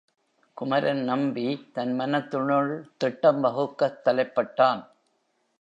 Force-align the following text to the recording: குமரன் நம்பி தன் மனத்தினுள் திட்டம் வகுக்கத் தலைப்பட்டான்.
குமரன் 0.57 1.03
நம்பி 1.03 1.69
தன் 1.73 1.99
மனத்தினுள் 1.99 2.71
திட்டம் 2.97 3.43
வகுக்கத் 3.43 4.01
தலைப்பட்டான். 4.05 4.81